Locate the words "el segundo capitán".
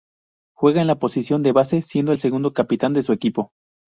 2.11-2.91